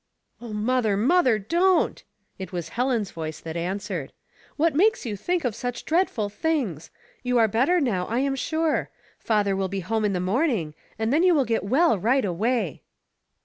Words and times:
"O 0.41 0.51
mother, 0.51 0.97
mother, 0.97 1.37
don't!" 1.37 2.03
It 2.39 2.51
was 2.51 2.69
Helen's 2.69 3.11
voice 3.11 3.39
that 3.39 3.55
answered." 3.55 4.11
What 4.57 4.73
makes 4.73 5.05
you 5.05 5.15
think 5.15 5.45
of 5.45 5.53
such 5.53 5.85
dreadful 5.85 6.27
things? 6.27 6.89
You 7.21 7.37
are 7.37 7.47
better 7.47 7.79
now, 7.79 8.07
I 8.07 8.17
am 8.21 8.35
sure. 8.35 8.89
Father 9.19 9.55
will 9.55 9.67
be 9.67 9.81
home 9.81 10.03
in 10.03 10.13
the 10.13 10.19
morning, 10.19 10.73
and 10.97 11.13
then 11.13 11.21
you 11.21 11.35
will 11.35 11.45
get 11.45 11.63
well 11.65 11.99
right 11.99 12.25
away." 12.25 12.81